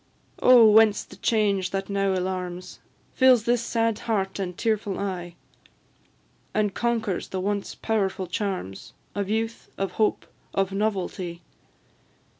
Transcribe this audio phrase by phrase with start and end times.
[0.41, 0.67] Oh!
[0.67, 2.79] whence the change that now alarms,
[3.13, 5.35] Fills this sad heart and tearful eye,
[6.55, 10.25] And conquers the once powerful charms Of youth, of hope,
[10.55, 11.43] of novelty?